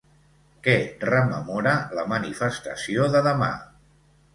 Què 0.67 0.75
rememora 1.03 1.75
la 2.01 2.09
manifestació 2.17 3.15
de 3.19 3.27
demà? 3.33 3.57